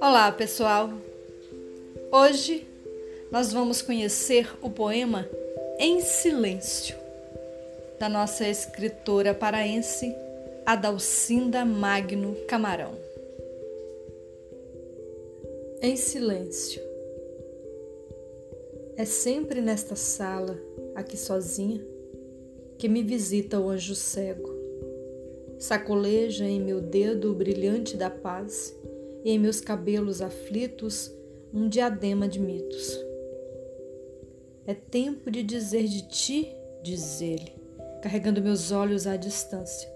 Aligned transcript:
Olá, 0.00 0.30
pessoal! 0.32 0.90
Hoje 2.10 2.66
nós 3.30 3.52
vamos 3.52 3.80
conhecer 3.80 4.50
o 4.60 4.68
poema 4.68 5.28
Em 5.78 6.00
Silêncio, 6.00 6.96
da 7.98 8.08
nossa 8.08 8.46
escritora 8.46 9.32
paraense 9.32 10.14
Adalcinda 10.66 11.64
Magno 11.64 12.34
Camarão. 12.46 12.94
Em 15.80 15.96
silêncio. 15.96 16.82
É 18.96 19.04
sempre 19.04 19.60
nesta 19.60 19.96
sala, 19.96 20.58
aqui 20.94 21.16
sozinha, 21.16 21.91
que 22.82 22.88
me 22.88 23.00
visita 23.00 23.60
o 23.60 23.70
anjo 23.70 23.94
cego. 23.94 24.52
Sacoleja 25.56 26.44
em 26.44 26.60
meu 26.60 26.80
dedo 26.80 27.30
o 27.30 27.34
brilhante 27.36 27.96
da 27.96 28.10
paz 28.10 28.76
e 29.24 29.30
em 29.30 29.38
meus 29.38 29.60
cabelos 29.60 30.20
aflitos 30.20 31.08
um 31.54 31.68
diadema 31.68 32.26
de 32.26 32.40
mitos. 32.40 32.98
É 34.66 34.74
tempo 34.74 35.30
de 35.30 35.44
dizer 35.44 35.84
de 35.84 36.08
ti, 36.08 36.56
diz 36.82 37.20
ele, 37.20 37.52
carregando 38.02 38.42
meus 38.42 38.72
olhos 38.72 39.06
à 39.06 39.16
distância. 39.16 39.88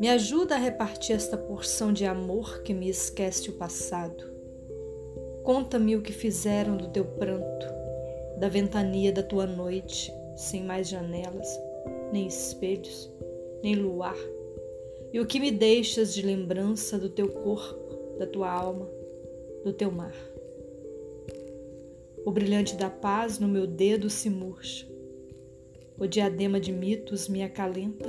Me 0.00 0.08
ajuda 0.08 0.54
a 0.54 0.58
repartir 0.58 1.14
esta 1.14 1.36
porção 1.36 1.92
de 1.92 2.06
amor 2.06 2.62
que 2.62 2.72
me 2.72 2.88
esquece 2.88 3.50
o 3.50 3.58
passado. 3.58 4.24
Conta-me 5.44 5.96
o 5.96 6.00
que 6.00 6.14
fizeram 6.14 6.78
do 6.78 6.88
teu 6.88 7.04
pranto, 7.04 7.66
da 8.38 8.48
ventania 8.48 9.12
da 9.12 9.22
tua 9.22 9.46
noite, 9.46 10.10
sem 10.38 10.62
mais 10.62 10.88
janelas, 10.88 11.48
nem 12.12 12.28
espelhos, 12.28 13.10
nem 13.60 13.74
luar, 13.74 14.16
e 15.12 15.18
o 15.18 15.26
que 15.26 15.40
me 15.40 15.50
deixas 15.50 16.14
de 16.14 16.22
lembrança 16.22 16.96
do 16.96 17.08
teu 17.08 17.28
corpo 17.28 18.16
da 18.18 18.26
tua 18.26 18.50
alma, 18.50 18.88
do 19.64 19.72
teu 19.72 19.90
mar. 19.90 20.14
O 22.24 22.30
brilhante 22.30 22.76
da 22.76 22.88
paz 22.88 23.38
no 23.38 23.48
meu 23.48 23.66
dedo 23.66 24.08
se 24.08 24.30
murcha. 24.30 24.86
O 25.98 26.06
diadema 26.06 26.60
de 26.60 26.72
mitos 26.72 27.28
me 27.28 27.42
acalenta, 27.42 28.08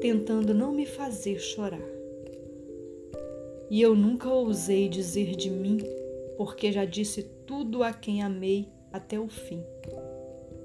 tentando 0.00 0.52
não 0.52 0.72
me 0.72 0.84
fazer 0.84 1.38
chorar. 1.38 1.88
E 3.70 3.80
eu 3.80 3.94
nunca 3.94 4.28
ousei 4.28 4.88
dizer 4.88 5.34
de 5.34 5.50
mim, 5.50 5.78
porque 6.36 6.72
já 6.72 6.84
disse 6.84 7.22
tudo 7.46 7.82
a 7.82 7.92
quem 7.92 8.22
amei 8.22 8.68
até 8.92 9.18
o 9.18 9.28
fim. 9.28 9.62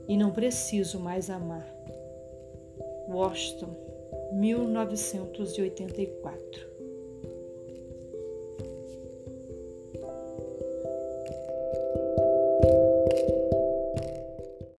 E 0.07 0.17
não 0.17 0.31
preciso 0.31 0.99
mais 0.99 1.29
amar. 1.29 1.67
Washington, 3.07 3.75
1984 4.33 6.73